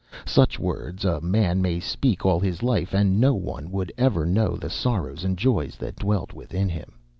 [0.25, 4.55] Such words a man may speak all his life and no one would ever know
[4.55, 6.93] the sorrows and joys that dwelt within him.